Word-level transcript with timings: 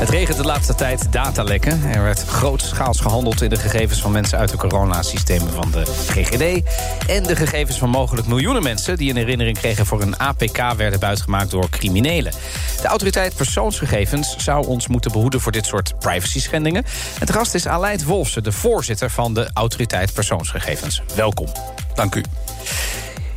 Het 0.00 0.08
regent 0.08 0.36
de 0.36 0.44
laatste 0.44 0.74
tijd 0.74 1.12
datalekken. 1.12 1.82
Er 1.82 2.02
werd 2.02 2.22
grootschaals 2.22 3.00
gehandeld 3.00 3.42
in 3.42 3.50
de 3.50 3.56
gegevens 3.56 4.00
van 4.00 4.12
mensen 4.12 4.38
uit 4.38 4.50
de 4.50 4.56
coronasystemen 4.56 5.52
van 5.52 5.70
de 5.70 5.84
GGD. 5.86 6.64
En 7.08 7.22
de 7.22 7.36
gegevens 7.36 7.78
van 7.78 7.90
mogelijk 7.90 8.26
miljoenen 8.26 8.62
mensen 8.62 8.96
die 8.96 9.10
een 9.10 9.16
herinnering 9.16 9.58
kregen 9.58 9.86
voor 9.86 10.02
een 10.02 10.18
APK 10.18 10.72
werden 10.76 11.00
buitgemaakt 11.00 11.50
door 11.50 11.68
criminelen. 11.68 12.32
De 12.80 12.86
autoriteit 12.86 13.36
persoonsgegevens 13.36 14.36
zou 14.36 14.66
ons 14.66 14.88
moeten 14.88 15.12
behoeden 15.12 15.40
voor 15.40 15.52
dit 15.52 15.66
soort 15.66 15.98
privacy 15.98 16.40
schendingen. 16.40 16.84
En 17.18 17.26
de 17.26 17.32
gast 17.32 17.54
is 17.54 17.66
Aleid 17.66 18.04
Wolfsen, 18.04 18.42
de 18.42 18.52
voorzitter 18.52 19.10
van 19.10 19.34
de 19.34 19.50
autoriteit 19.52 20.12
persoonsgegevens. 20.12 21.02
Welkom. 21.14 21.48
Dank 21.94 22.14
u. 22.14 22.24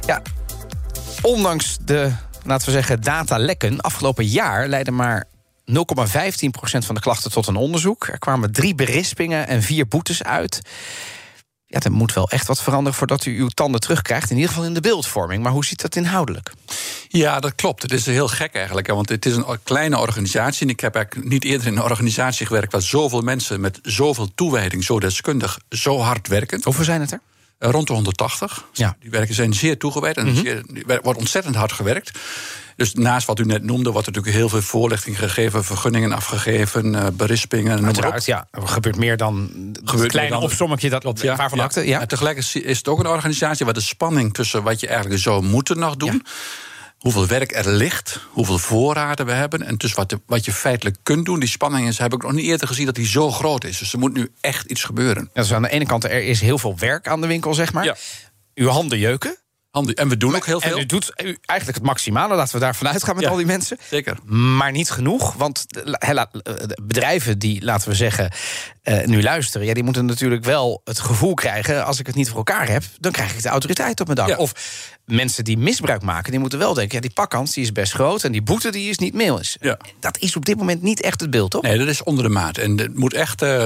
Ja, 0.05 0.21
ondanks 1.21 1.77
de, 1.85 2.11
laten 2.43 2.65
we 2.65 2.71
zeggen, 2.71 3.01
datalekken 3.01 3.81
afgelopen 3.81 4.25
jaar 4.25 4.67
leidden 4.67 4.95
maar 4.95 5.31
0,15% 5.65 5.73
van 6.85 6.95
de 6.95 7.01
klachten 7.01 7.31
tot 7.31 7.47
een 7.47 7.55
onderzoek. 7.55 8.07
Er 8.07 8.19
kwamen 8.19 8.51
drie 8.51 8.75
berispingen 8.75 9.47
en 9.47 9.61
vier 9.61 9.87
boetes 9.87 10.23
uit. 10.23 10.61
Ja, 11.65 11.79
er 11.79 11.91
moet 11.91 12.13
wel 12.13 12.29
echt 12.29 12.47
wat 12.47 12.61
veranderen 12.61 12.97
voordat 12.97 13.25
u 13.25 13.39
uw 13.39 13.47
tanden 13.47 13.79
terugkrijgt. 13.79 14.29
In 14.29 14.35
ieder 14.35 14.51
geval 14.51 14.65
in 14.65 14.73
de 14.73 14.81
beeldvorming. 14.81 15.43
Maar 15.43 15.51
hoe 15.51 15.65
ziet 15.65 15.81
dat 15.81 15.95
inhoudelijk? 15.95 16.51
Ja, 17.07 17.39
dat 17.39 17.55
klopt. 17.55 17.81
Het 17.81 17.91
is 17.91 18.05
heel 18.05 18.27
gek 18.27 18.53
eigenlijk. 18.53 18.87
Want 18.87 19.09
het 19.09 19.25
is 19.25 19.35
een 19.35 19.59
kleine 19.63 19.97
organisatie. 19.97 20.61
En 20.61 20.69
ik 20.69 20.79
heb 20.79 20.95
eigenlijk 20.95 21.29
niet 21.29 21.43
eerder 21.43 21.67
in 21.67 21.75
een 21.75 21.83
organisatie 21.83 22.45
gewerkt... 22.45 22.71
waar 22.71 22.81
zoveel 22.81 23.21
mensen 23.21 23.61
met 23.61 23.79
zoveel 23.81 24.33
toewijding, 24.35 24.83
zo 24.83 24.99
deskundig, 24.99 25.59
zo 25.69 25.99
hard 25.99 26.27
werken. 26.27 26.61
Hoeveel 26.63 26.83
zijn 26.83 27.01
het 27.01 27.11
er? 27.11 27.19
Eh, 27.63 27.69
rond 27.69 27.87
de 27.87 27.93
180. 27.93 28.65
Ja. 28.73 28.95
Die 28.99 29.09
werken 29.09 29.35
zijn 29.35 29.53
zeer 29.53 29.77
toegewijd 29.77 30.17
en 30.17 30.45
er 30.87 30.99
wordt 31.01 31.19
ontzettend 31.19 31.55
hard 31.55 31.71
gewerkt. 31.71 32.19
Dus 32.75 32.93
naast 32.93 33.27
wat 33.27 33.39
u 33.39 33.43
net 33.43 33.63
noemde, 33.63 33.91
wordt 33.91 34.07
er 34.07 34.13
natuurlijk 34.13 34.41
heel 34.41 34.49
veel 34.49 34.61
voorlichting 34.61 35.19
gegeven, 35.19 35.63
vergunningen 35.63 36.11
afgegeven, 36.11 36.95
eh, 36.95 37.07
berispingen. 37.13 37.79
op. 37.79 37.85
Uiteraard, 37.85 38.25
ja. 38.25 38.47
Er 38.51 38.67
gebeurt 38.67 38.97
meer 38.97 39.17
dan 39.17 39.51
Gebeurt 39.83 40.11
kleine 40.11 40.37
opsommetje 40.37 40.89
dat 40.89 41.01
Klopt, 41.01 41.21
ja. 41.21 41.35
waarvan 41.35 41.57
ja. 41.57 41.63
akte. 41.63 41.87
Ja. 41.87 42.01
En 42.01 42.07
tegelijkertijd 42.07 42.65
is 42.65 42.77
het 42.77 42.87
ook 42.87 42.99
een 42.99 43.07
organisatie 43.07 43.65
waar 43.65 43.73
de 43.73 43.81
spanning 43.81 44.33
tussen 44.33 44.63
wat 44.63 44.79
je 44.79 44.87
eigenlijk 44.87 45.21
zou 45.21 45.43
moeten 45.43 45.79
nog 45.79 45.95
doen. 45.95 46.23
Hoeveel 47.03 47.27
werk 47.27 47.55
er 47.55 47.69
ligt, 47.71 48.19
hoeveel 48.29 48.57
voorraden 48.57 49.25
we 49.25 49.31
hebben. 49.31 49.61
En 49.63 49.75
dus 49.75 49.93
wat, 49.93 50.09
de- 50.09 50.21
wat 50.25 50.45
je 50.45 50.51
feitelijk 50.53 50.97
kunt 51.03 51.25
doen, 51.25 51.39
die 51.39 51.49
spanning 51.49 51.87
is, 51.87 51.97
heb 51.97 52.13
ik 52.13 52.21
nog 52.21 52.31
niet 52.31 52.45
eerder 52.45 52.67
gezien 52.67 52.85
dat 52.85 52.95
die 52.95 53.07
zo 53.07 53.31
groot 53.31 53.63
is. 53.63 53.77
Dus 53.77 53.93
er 53.93 53.99
moet 53.99 54.13
nu 54.13 54.31
echt 54.41 54.65
iets 54.71 54.83
gebeuren. 54.83 55.29
Ja, 55.33 55.41
dus 55.41 55.53
aan 55.53 55.61
de 55.61 55.69
ene 55.69 55.85
kant, 55.85 56.03
er 56.03 56.23
is 56.23 56.41
heel 56.41 56.57
veel 56.57 56.77
werk 56.77 57.07
aan 57.07 57.21
de 57.21 57.27
winkel, 57.27 57.53
zeg 57.53 57.73
maar. 57.73 57.83
Ja. 57.83 57.95
Uw 58.55 58.67
handen 58.67 58.99
jeuken. 58.99 59.37
En 59.73 60.09
we 60.09 60.17
doen 60.17 60.35
ook 60.35 60.45
heel 60.45 60.61
En 60.61 60.69
veel. 60.69 60.79
u 60.79 60.85
doet 60.85 61.11
u 61.23 61.37
eigenlijk 61.45 61.77
het 61.79 61.87
maximale, 61.87 62.35
laten 62.35 62.53
we 62.53 62.59
daarvan 62.59 62.87
uitgaan 62.87 63.15
met 63.15 63.23
Ja. 63.23 63.29
al 63.29 63.35
die 63.37 63.45
mensen. 63.45 63.77
Zeker. 63.89 64.17
Maar 64.25 64.71
niet 64.71 64.89
genoeg, 64.91 65.33
want 65.33 65.65
he- 65.83 66.13
la- 66.13 66.29
de 66.31 66.77
bedrijven 66.83 67.39
die, 67.39 67.63
laten 67.63 67.89
we 67.89 67.95
zeggen, 67.95 68.31
eh, 68.81 69.05
nu 69.05 69.21
luisteren... 69.23 69.67
Ja, 69.67 69.73
die 69.73 69.83
moeten 69.83 70.05
natuurlijk 70.05 70.43
wel 70.43 70.81
het 70.83 70.99
gevoel 70.99 71.33
krijgen... 71.33 71.85
als 71.85 71.99
ik 71.99 72.05
het 72.07 72.15
niet 72.15 72.27
voor 72.29 72.37
elkaar 72.37 72.67
heb, 72.69 72.83
dan 72.99 73.11
krijg 73.11 73.33
ik 73.35 73.41
de 73.41 73.49
autoriteit 73.49 73.99
op 73.99 74.05
mijn 74.05 74.17
dak. 74.17 74.27
Ja. 74.27 74.35
Of 74.37 74.53
mensen 75.05 75.43
die 75.43 75.57
misbruik 75.57 76.01
maken, 76.01 76.31
die 76.31 76.39
moeten 76.39 76.59
wel 76.59 76.73
denken... 76.73 76.95
ja, 76.95 77.01
die 77.01 77.13
pakkans 77.13 77.53
die 77.53 77.63
is 77.63 77.71
best 77.71 77.93
groot 77.93 78.23
en 78.23 78.31
die 78.31 78.41
boete 78.43 78.71
die 78.71 78.89
is 78.89 78.97
niet 78.97 79.13
mail. 79.13 79.39
Is. 79.39 79.57
Ja. 79.61 79.77
Dat 79.99 80.17
is 80.17 80.35
op 80.35 80.45
dit 80.45 80.57
moment 80.57 80.81
niet 80.81 81.01
echt 81.01 81.21
het 81.21 81.29
beeld, 81.29 81.51
toch? 81.51 81.61
Nee, 81.61 81.77
dat 81.77 81.87
is 81.87 82.03
onder 82.03 82.23
de 82.23 82.29
maat. 82.29 82.57
En 82.57 82.77
het 82.77 82.95
moet 82.97 83.13
echt. 83.13 83.41
eh, 83.41 83.65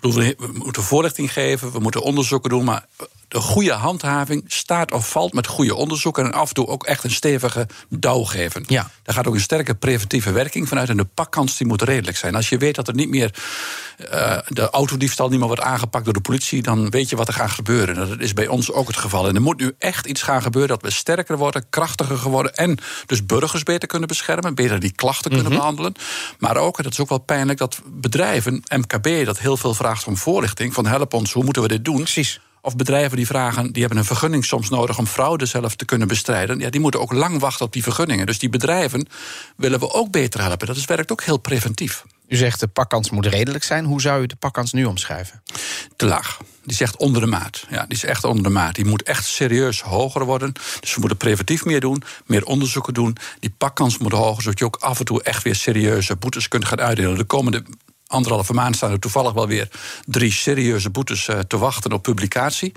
we 0.00 0.34
moeten 0.54 0.82
voorlichting 0.82 1.32
geven, 1.32 1.72
we 1.72 1.78
moeten 1.78 2.02
onderzoeken 2.02 2.50
doen. 2.50 2.64
Maar 2.64 2.86
de 3.34 3.40
goede 3.40 3.72
handhaving 3.72 4.44
staat 4.46 4.92
of 4.92 5.10
valt 5.10 5.32
met 5.32 5.46
goede 5.46 5.74
onderzoeken. 5.74 6.24
En 6.24 6.32
af 6.32 6.48
en 6.48 6.54
toe 6.54 6.66
ook 6.66 6.84
echt 6.84 7.04
een 7.04 7.10
stevige 7.10 7.66
douw 7.88 8.22
geven. 8.22 8.64
Ja. 8.66 8.90
Daar 9.02 9.14
gaat 9.14 9.26
ook 9.26 9.34
een 9.34 9.40
sterke 9.40 9.74
preventieve 9.74 10.32
werking 10.32 10.68
vanuit. 10.68 10.88
En 10.88 10.96
de 10.96 11.04
pakkans 11.04 11.56
die 11.56 11.66
moet 11.66 11.82
redelijk 11.82 12.16
zijn. 12.16 12.34
Als 12.34 12.48
je 12.48 12.56
weet 12.58 12.74
dat 12.74 12.88
er 12.88 12.94
niet 12.94 13.08
meer. 13.08 13.34
eh, 14.10 14.38
de 14.48 14.70
autodiefstal 14.70 15.28
niet 15.28 15.38
meer 15.38 15.46
wordt 15.46 15.62
aangepakt 15.62 16.04
door 16.04 16.14
de 16.14 16.20
politie. 16.20 16.62
dan 16.62 16.90
weet 16.90 17.08
je 17.08 17.16
wat 17.16 17.28
er 17.28 17.34
gaat 17.34 17.50
gebeuren. 17.50 17.94
Dat 17.94 18.20
is 18.20 18.32
bij 18.32 18.46
ons 18.46 18.72
ook 18.72 18.86
het 18.86 18.96
geval. 18.96 19.28
En 19.28 19.34
er 19.34 19.40
moet 19.40 19.60
nu 19.60 19.74
echt 19.78 20.06
iets 20.06 20.22
gaan 20.22 20.42
gebeuren 20.42 20.70
dat 20.70 20.82
we 20.82 20.90
sterker 20.90 21.36
worden, 21.36 21.64
krachtiger 21.70 22.16
geworden. 22.18 22.54
en 22.54 22.78
dus 23.06 23.26
burgers 23.26 23.62
beter 23.62 23.88
kunnen 23.88 24.08
beschermen. 24.08 24.54
beter 24.54 24.80
die 24.80 24.92
klachten 24.92 25.30
kunnen 25.30 25.52
behandelen. 25.52 25.94
Maar 26.38 26.56
ook, 26.56 26.76
en 26.76 26.82
dat 26.82 26.92
is 26.92 27.00
ook 27.00 27.08
wel 27.08 27.18
pijnlijk, 27.18 27.58
dat 27.58 27.80
bedrijven, 27.84 28.62
MKB, 28.76 29.24
dat 29.24 29.38
heel 29.38 29.56
veel 29.56 29.74
vraagt 29.74 30.06
om 30.06 30.16
voorlichting. 30.16 30.74
van 30.74 30.86
help 30.86 31.14
ons, 31.14 31.32
hoe 31.32 31.44
moeten 31.44 31.62
we 31.62 31.68
dit 31.68 31.84
doen? 31.84 31.96
Precies. 31.96 32.40
Of 32.64 32.76
bedrijven 32.76 33.16
die 33.16 33.26
vragen, 33.26 33.72
die 33.72 33.80
hebben 33.80 33.98
een 33.98 34.04
vergunning 34.04 34.44
soms 34.44 34.68
nodig 34.68 34.98
om 34.98 35.06
fraude 35.06 35.46
zelf 35.46 35.76
te 35.76 35.84
kunnen 35.84 36.08
bestrijden. 36.08 36.58
Ja, 36.58 36.70
die 36.70 36.80
moeten 36.80 37.00
ook 37.00 37.12
lang 37.12 37.40
wachten 37.40 37.66
op 37.66 37.72
die 37.72 37.82
vergunningen. 37.82 38.26
Dus 38.26 38.38
die 38.38 38.48
bedrijven 38.48 39.06
willen 39.56 39.78
we 39.78 39.92
ook 39.92 40.10
beter 40.10 40.40
helpen. 40.40 40.66
Dat 40.66 40.76
is, 40.76 40.84
werkt 40.84 41.12
ook 41.12 41.22
heel 41.22 41.36
preventief. 41.36 42.04
U 42.28 42.36
zegt 42.36 42.60
de 42.60 42.66
pakkans 42.66 43.10
moet 43.10 43.26
redelijk 43.26 43.64
zijn. 43.64 43.84
Hoe 43.84 44.00
zou 44.00 44.22
u 44.22 44.26
de 44.26 44.36
pakkans 44.36 44.72
nu 44.72 44.84
omschrijven? 44.84 45.42
Te 45.96 46.06
laag. 46.06 46.38
Die 46.62 46.72
is 46.72 46.80
echt 46.80 46.96
onder 46.96 47.20
de 47.20 47.26
maat. 47.26 47.66
Ja, 47.70 47.82
die 47.82 47.96
is 47.96 48.04
echt 48.04 48.24
onder 48.24 48.42
de 48.42 48.50
maat. 48.50 48.74
Die 48.74 48.84
moet 48.84 49.02
echt 49.02 49.24
serieus 49.24 49.80
hoger 49.80 50.24
worden. 50.24 50.52
Dus 50.80 50.94
we 50.94 51.00
moeten 51.00 51.18
preventief 51.18 51.64
meer 51.64 51.80
doen, 51.80 52.02
meer 52.26 52.44
onderzoeken 52.44 52.94
doen. 52.94 53.16
Die 53.40 53.54
pakkans 53.58 53.98
moet 53.98 54.12
hoger, 54.12 54.42
zodat 54.42 54.58
je 54.58 54.64
ook 54.64 54.76
af 54.76 54.98
en 54.98 55.04
toe 55.04 55.22
echt 55.22 55.42
weer 55.42 55.54
serieuze 55.54 56.16
boetes 56.16 56.48
kunt 56.48 56.64
gaan 56.64 56.80
uitdelen. 56.80 57.16
De 57.16 57.24
komende 57.24 57.64
anderhalve 58.06 58.52
maand 58.52 58.76
staan 58.76 58.90
er 58.90 58.98
toevallig 58.98 59.32
wel 59.32 59.46
weer 59.46 59.68
drie 60.06 60.32
serieuze 60.32 60.90
boetes 60.90 61.28
eh, 61.28 61.38
te 61.38 61.58
wachten 61.58 61.92
op 61.92 62.02
publicatie. 62.02 62.72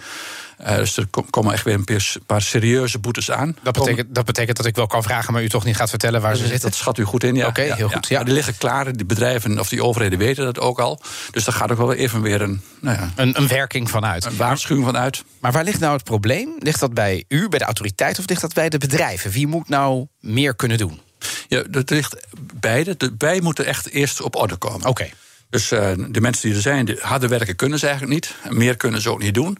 Eh, 0.57 0.75
dus 0.75 0.97
er 0.97 1.07
kom- 1.07 1.29
komen 1.29 1.53
echt 1.53 1.63
weer 1.63 1.73
een 1.73 2.07
paar- 2.25 2.41
serieuze 2.41 2.99
boetes 2.99 3.31
aan. 3.31 3.55
Dat 3.63 3.73
betekent, 3.73 4.15
dat 4.15 4.25
betekent 4.25 4.57
dat 4.57 4.65
ik 4.65 4.75
wel 4.75 4.87
kan 4.87 5.03
vragen, 5.03 5.33
maar 5.33 5.43
u 5.43 5.49
toch 5.49 5.65
niet 5.65 5.75
gaat 5.75 5.89
vertellen 5.89 6.21
waar 6.21 6.35
ze 6.35 6.47
zitten? 6.47 6.69
Dat 6.69 6.79
schat 6.79 6.97
u 6.97 7.03
goed 7.03 7.23
in, 7.23 7.35
ja. 7.35 7.47
Oké, 7.47 7.61
Ja, 7.61 7.75
heel 7.75 7.89
goed, 7.89 8.07
ja. 8.07 8.15
Maar 8.15 8.25
die 8.25 8.33
liggen 8.33 8.57
klaar, 8.57 8.95
die 8.95 9.05
bedrijven 9.05 9.59
of 9.59 9.69
die 9.69 9.83
overheden 9.83 10.19
weten 10.19 10.45
dat 10.45 10.59
ook 10.59 10.79
al. 10.79 11.01
Dus 11.31 11.43
daar 11.43 11.55
gaat 11.55 11.71
ook 11.71 11.77
wel 11.77 11.93
even 11.93 12.21
weer 12.21 12.41
een, 12.41 12.61
nou 12.81 12.97
ja, 12.97 13.11
Een, 13.15 13.37
een 13.37 13.47
werking 13.47 13.89
vanuit. 13.89 14.25
een 14.25 14.37
waarschuwing 14.37 14.85
van 14.85 14.97
uit. 14.97 15.23
Maar 15.39 15.51
waar 15.51 15.63
ligt 15.63 15.79
nou 15.79 15.93
het 15.93 16.03
probleem? 16.03 16.49
Ligt 16.59 16.79
dat 16.79 16.93
bij 16.93 17.23
u, 17.27 17.49
bij 17.49 17.59
de 17.59 17.65
autoriteit, 17.65 18.19
of 18.19 18.27
ligt 18.27 18.41
dat 18.41 18.53
bij 18.53 18.69
de 18.69 18.77
bedrijven? 18.77 19.31
Wie 19.31 19.47
moet 19.47 19.69
nou 19.69 20.05
meer 20.19 20.55
kunnen 20.55 20.77
doen? 20.77 20.99
Ja, 21.47 21.63
dat 21.69 21.89
ligt 21.89 22.27
beide. 22.53 22.97
De, 22.97 23.15
wij 23.17 23.41
moeten 23.41 23.65
echt 23.65 23.89
eerst 23.89 24.21
op 24.21 24.35
orde 24.35 24.55
komen. 24.55 24.87
Oké. 24.87 25.09
Dus 25.49 25.71
eh, 25.71 25.91
de 26.09 26.21
mensen 26.21 26.47
die 26.47 26.55
er 26.55 26.61
zijn, 26.61 26.85
die 26.85 26.97
harde 26.99 27.27
werken 27.27 27.55
kunnen 27.55 27.79
ze 27.79 27.87
eigenlijk 27.87 28.13
niet. 28.13 28.53
Meer 28.57 28.77
kunnen 28.77 29.01
ze 29.01 29.09
ook 29.09 29.21
niet 29.21 29.33
doen. 29.33 29.57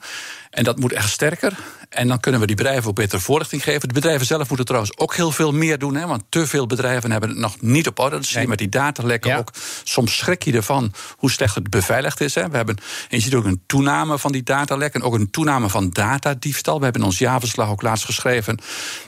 En 0.50 0.64
dat 0.64 0.80
moet 0.80 0.94
echt 0.94 1.10
sterker. 1.10 1.58
En 1.90 2.08
dan 2.08 2.20
kunnen 2.20 2.42
we 2.42 2.48
die 2.48 2.56
bedrijven 2.56 2.90
ook 2.90 2.96
betere 2.96 3.22
voorlichting 3.22 3.64
geven. 3.64 3.88
De 3.88 3.94
bedrijven 3.94 4.26
zelf 4.26 4.48
moeten 4.48 4.66
trouwens 4.66 4.98
ook 4.98 5.16
heel 5.16 5.32
veel 5.32 5.52
meer 5.52 5.78
doen. 5.80 5.96
Hè, 5.96 6.08
want 6.08 6.24
te 6.30 6.48
veel 6.48 6.68
bedrijven 6.68 7.12
hebben 7.12 7.30
het 7.30 7.38
nog 7.40 7.62
niet 7.62 7.88
op 7.88 8.00
orde. 8.00 8.16
Dat 8.16 8.24
zie 8.26 8.32
je 8.34 8.40
Nee. 8.40 8.48
met 8.48 8.58
die 8.58 8.70
datalekken 8.70 9.30
Ja. 9.32 9.38
ook. 9.38 9.52
Soms 9.84 10.18
schrik 10.18 10.44
je 10.44 10.54
ervan 10.54 10.94
hoe 11.18 11.32
slecht 11.32 11.56
het 11.56 11.70
beveiligd 11.70 12.22
is. 12.22 12.36
Hè. 12.36 12.50
We 12.50 12.56
hebben, 12.58 12.76
en 13.10 13.18
je 13.18 13.20
ziet 13.24 13.34
ook 13.36 13.46
een 13.46 13.62
toename 13.66 14.20
van 14.20 14.32
die 14.32 14.44
datalekken. 14.44 15.02
Ook 15.02 15.14
een 15.14 15.30
toename 15.32 15.70
van 15.70 15.90
datadiefstal. 15.90 16.78
We 16.78 16.84
hebben 16.84 17.02
in 17.02 17.08
ons 17.08 17.18
jaarverslag 17.18 17.70
ook 17.70 17.82
laatst 17.82 18.06
geschreven... 18.06 18.58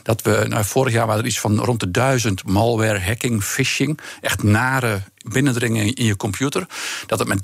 dat 0.02 0.22
we, 0.22 0.44
nou, 0.48 0.64
vorig 0.64 0.92
jaar 0.92 1.06
waren 1.06 1.22
er 1.22 1.28
iets 1.28 1.40
van 1.40 1.58
rond 1.58 1.80
de 1.80 1.90
duizend 1.90 2.44
malware, 2.46 3.00
hacking, 3.00 3.44
phishing. 3.44 3.98
Echt 4.20 4.42
nare 4.42 5.02
binnendringen 5.32 5.94
in 5.94 6.04
je 6.04 6.16
computer. 6.16 6.66
Dat 7.06 7.18
het 7.18 7.28
met 7.28 7.42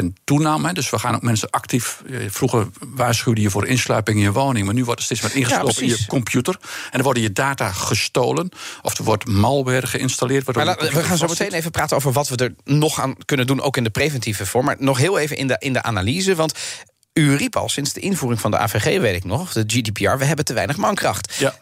30% 0.00 0.12
toenam. 0.24 0.64
Hè. 0.64 0.72
Dus 0.72 0.90
we 0.90 0.98
gaan 0.98 1.14
ook 1.14 1.22
mensen 1.22 1.50
actief... 1.50 2.02
eh, 2.10 2.16
Vroeger 2.30 2.66
waarschuwde 2.86 3.40
je 3.40 3.50
voor 3.50 3.66
insluiping 3.66 4.16
in 4.16 4.22
je 4.22 4.32
woning... 4.32 4.64
maar 4.66 4.74
nu 4.78 4.84
wordt 4.84 5.00
er 5.00 5.06
steeds 5.06 5.20
meer 5.20 5.36
ingeslopen 5.36 5.82
in 5.82 5.88
je 5.88 6.06
computer. 6.06 6.58
En 6.62 6.90
dan 6.90 7.02
worden 7.02 7.22
je 7.22 7.32
data 7.32 7.72
gestolen. 7.72 8.48
Of 8.82 8.98
er 8.98 9.04
wordt 9.04 9.26
malware 9.26 9.86
geïnstalleerd. 9.86 10.54
Maar 10.54 10.76
we 10.76 11.02
gaan 11.02 11.18
zo 11.18 11.26
meteen 11.26 11.52
even 11.52 11.70
praten 11.70 11.96
over 11.96 12.12
wat 12.12 12.28
we 12.28 12.36
er 12.36 12.54
nog 12.64 13.00
aan 13.00 13.14
kunnen 13.24 13.46
doen, 13.46 13.60
ook 13.60 13.76
in 13.76 13.84
de 13.84 13.90
preventieve 13.90 14.46
vorm. 14.46 14.64
Maar 14.64 14.76
nog 14.78 14.98
heel 14.98 15.18
even 15.18 15.36
in 15.36 15.46
de, 15.46 15.56
in 15.58 15.72
de 15.72 15.82
analyse. 15.82 16.34
Want 16.34 16.52
u 17.18 17.36
riep 17.36 17.56
al 17.56 17.68
sinds 17.68 17.92
de 17.92 18.00
invoering 18.00 18.40
van 18.40 18.50
de 18.50 18.58
AVG, 18.58 19.00
weet 19.00 19.16
ik 19.16 19.24
nog, 19.24 19.52
de 19.52 19.64
GDPR, 19.66 20.16
we 20.16 20.24
hebben 20.24 20.44
te 20.44 20.52
weinig 20.52 20.76
mankracht. 20.76 21.34
Ja. 21.34 21.54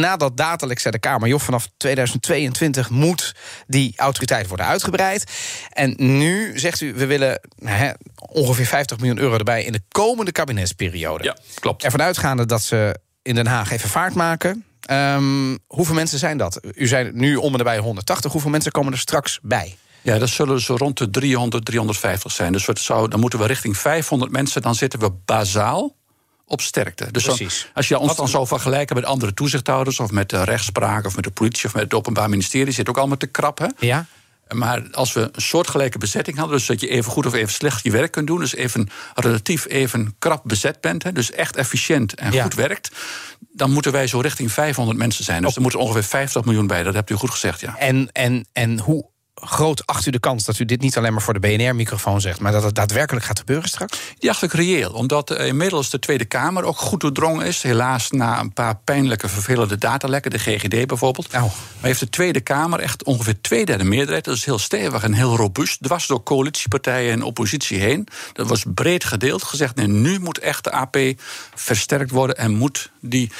nadat 0.00 0.36
datalek 0.36 0.78
zei 0.78 0.92
de 0.94 1.00
Kamer, 1.00 1.28
joh, 1.28 1.40
vanaf 1.40 1.68
2022 1.76 2.90
moet 2.90 3.34
die 3.66 3.94
autoriteit 3.96 4.48
worden 4.48 4.66
uitgebreid. 4.66 5.32
En 5.70 5.94
nu 5.96 6.58
zegt 6.58 6.80
u, 6.80 6.94
we 6.94 7.06
willen 7.06 7.40
nou, 7.56 7.76
hè, 7.76 7.90
ongeveer 8.16 8.66
50 8.66 8.98
miljoen 8.98 9.18
euro 9.18 9.34
erbij 9.38 9.64
in 9.64 9.72
de 9.72 9.82
komende 9.88 10.32
kabinetsperiode. 10.32 11.24
Ja, 11.24 11.36
klopt. 11.54 11.84
Ervan 11.84 12.02
uitgaande 12.02 12.46
dat 12.46 12.62
ze 12.62 12.96
in 13.22 13.34
Den 13.34 13.46
Haag 13.46 13.70
even 13.70 13.88
vaart 13.88 14.14
maken. 14.14 14.64
Ehm, 14.80 15.56
hoeveel 15.66 15.94
mensen 15.94 16.18
zijn 16.18 16.36
dat? 16.36 16.60
U 16.74 16.86
zei 16.86 17.10
nu 17.12 17.36
om 17.36 17.52
en 17.52 17.58
nabij 17.58 17.78
180. 17.78 18.32
Hoeveel 18.32 18.50
mensen 18.50 18.72
komen 18.72 18.92
er 18.92 18.98
straks 18.98 19.38
bij? 19.42 19.76
Ja, 20.12 20.18
dat 20.18 20.28
zullen 20.28 20.60
zo 20.60 20.74
rond 20.76 20.98
de 20.98 21.10
300, 21.10 21.64
350 21.64 22.32
zijn. 22.32 22.52
Dus 22.52 22.66
het 22.66 22.78
zou, 22.78 23.08
dan 23.08 23.20
moeten 23.20 23.38
we 23.38 23.46
richting 23.46 23.76
500 23.78 24.30
mensen. 24.30 24.62
Dan 24.62 24.74
zitten 24.74 24.98
we 24.98 25.10
bazaal 25.24 25.96
op 26.46 26.60
sterkte. 26.60 27.08
Dus 27.10 27.24
Precies. 27.24 27.70
als 27.74 27.88
je 27.88 27.98
ons 27.98 28.16
dan 28.16 28.28
zou 28.28 28.46
vergelijken 28.46 28.96
met 28.96 29.04
andere 29.04 29.34
toezichthouders... 29.34 30.00
of 30.00 30.10
met 30.10 30.30
de 30.30 30.44
rechtspraak 30.44 31.06
of 31.06 31.14
met 31.14 31.24
de 31.24 31.30
politie 31.30 31.66
of 31.66 31.74
met 31.74 31.82
het 31.82 31.94
openbaar 31.94 32.28
ministerie... 32.28 32.72
zit 32.72 32.88
ook 32.88 32.98
allemaal 32.98 33.16
te 33.16 33.26
krap, 33.26 33.58
hè? 33.58 33.66
Ja? 33.78 34.06
Maar 34.48 34.82
als 34.90 35.12
we 35.12 35.20
een 35.32 35.42
soortgelijke 35.42 35.98
bezetting 35.98 36.36
hadden, 36.38 36.56
dus 36.56 36.66
dat 36.66 36.80
je 36.80 36.88
even 36.88 37.12
goed 37.12 37.26
of 37.26 37.34
even 37.34 37.52
slecht 37.52 37.82
je 37.82 37.90
werk 37.90 38.12
kunt 38.12 38.26
doen, 38.26 38.38
dus 38.38 38.54
even 38.54 38.88
relatief 39.14 39.66
even 39.66 40.14
krap 40.18 40.42
bezet 40.44 40.80
bent, 40.80 41.02
hè, 41.02 41.12
dus 41.12 41.30
echt 41.30 41.56
efficiënt 41.56 42.14
en 42.14 42.32
Ja. 42.32 42.42
goed 42.42 42.54
werkt, 42.54 42.90
dan 43.52 43.72
moeten 43.72 43.92
wij 43.92 44.06
zo 44.06 44.20
richting 44.20 44.52
500 44.52 44.98
mensen 44.98 45.24
zijn. 45.24 45.42
Dus 45.42 45.54
er 45.54 45.60
moeten 45.60 45.80
ongeveer 45.80 46.04
50 46.04 46.44
miljoen 46.44 46.66
bij. 46.66 46.82
Dat 46.82 46.94
hebt 46.94 47.10
u 47.10 47.14
goed 47.14 47.30
gezegd, 47.30 47.60
ja. 47.60 47.76
En, 47.76 48.08
en, 48.12 48.46
en 48.52 48.78
hoe 48.80 49.10
groot 49.40 49.86
acht 49.86 50.06
u 50.06 50.10
de 50.10 50.18
kans 50.18 50.44
dat 50.44 50.58
u 50.58 50.64
dit 50.64 50.80
niet 50.80 50.96
alleen 50.96 51.12
maar 51.12 51.22
voor 51.22 51.40
de 51.40 51.40
BNR-microfoon 51.40 52.20
zegt, 52.20 52.40
maar 52.40 52.52
dat 52.52 52.62
het 52.62 52.74
daadwerkelijk 52.74 53.24
gaat 53.24 53.38
gebeuren 53.38 53.68
straks? 53.68 53.98
Die 54.18 54.30
acht 54.30 54.42
ik 54.42 54.52
reëel, 54.52 54.92
omdat 54.92 55.30
eh, 55.30 55.46
inmiddels 55.46 55.90
de 55.90 55.98
Tweede 55.98 56.24
Kamer 56.24 56.64
ook 56.64 56.76
goed 56.76 57.00
doordrongen 57.00 57.46
is. 57.46 57.62
Helaas 57.62 58.10
na 58.10 58.40
een 58.40 58.52
paar 58.52 58.76
pijnlijke, 58.76 59.28
vervelende 59.28 59.78
datalekken, 59.78 60.30
de 60.30 60.38
GGD 60.38 60.86
bijvoorbeeld. 60.86 61.32
Nou. 61.32 61.44
Maar 61.44 61.86
heeft 61.86 62.00
de 62.00 62.08
Tweede 62.08 62.40
Kamer 62.40 62.80
echt 62.80 63.04
ongeveer 63.04 63.40
twee 63.40 63.64
derde 63.64 63.84
meerderheid. 63.84 64.24
Dat 64.24 64.36
is 64.36 64.44
heel 64.44 64.58
stevig 64.58 65.02
en 65.02 65.12
heel 65.12 65.36
robuust. 65.36 65.82
Dwars 65.82 66.06
door 66.06 66.22
coalitiepartijen 66.22 67.12
en 67.12 67.22
oppositie 67.22 67.78
heen. 67.78 68.08
Dat 68.32 68.48
was 68.48 68.64
breed 68.74 69.04
gedeeld. 69.04 69.42
Gezegd, 69.42 69.74
nee, 69.74 69.86
nu 69.86 70.18
moet 70.18 70.38
echt 70.38 70.64
de 70.64 70.70
AP 70.70 70.96
versterkt 71.54 72.10
worden 72.10 72.36
en 72.36 72.54
moet 72.54 72.90
die 73.00 73.32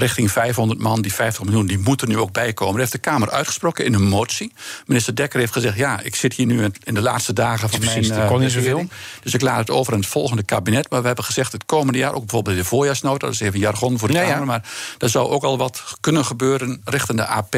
richting 0.00 0.30
500 0.30 0.80
man, 0.80 1.02
die 1.02 1.12
50 1.14 1.44
miljoen, 1.44 1.66
die 1.66 1.78
moeten 1.78 2.08
nu 2.08 2.18
ook 2.18 2.32
bijkomen. 2.32 2.72
Dat 2.72 2.80
heeft 2.80 2.92
de 3.04 3.10
Kamer 3.10 3.30
uitgesproken 3.30 3.84
in 3.84 3.94
een 3.94 4.08
motie. 4.08 4.52
Minister 4.86 5.14
Dekker 5.14 5.38
heeft 5.40 5.52
gezegd: 5.52 5.76
Ja, 5.76 6.00
ik 6.00 6.14
zit 6.14 6.34
hier 6.34 6.46
nu 6.46 6.68
in 6.84 6.94
de 6.94 7.00
laatste 7.02 7.32
dagen 7.32 7.68
van 7.70 7.78
Precies, 7.78 8.08
mijn. 8.08 8.20
er 8.20 8.26
kon 8.26 8.36
eh, 8.36 8.42
niet 8.42 8.52
zoveel. 8.52 8.66
regering. 8.68 8.90
Dus 9.22 9.34
ik 9.34 9.40
laat 9.40 9.58
het 9.58 9.70
over 9.70 9.92
aan 9.92 9.98
het 9.98 10.08
volgende 10.08 10.42
kabinet. 10.42 10.90
Maar 10.90 11.00
we 11.00 11.06
hebben 11.06 11.24
gezegd 11.24 11.52
het 11.52 11.64
komende 11.66 11.98
jaar, 11.98 12.12
ook 12.14 12.20
bijvoorbeeld 12.20 12.56
in 12.56 12.62
de 12.62 12.68
voorjaarsnota, 12.68 13.26
dat 13.26 13.34
is 13.34 13.40
even 13.40 13.58
jargon 13.58 13.98
voor 13.98 14.08
de 14.08 14.14
Ja, 14.14 14.20
ja. 14.22 14.28
Kamer. 14.30 14.46
Maar 14.46 14.68
er 14.98 15.08
zou 15.08 15.28
ook 15.28 15.42
al 15.44 15.58
wat 15.58 15.82
kunnen 16.00 16.24
gebeuren 16.24 16.80
richting 16.84 17.18
de 17.18 17.26
AP. 17.26 17.54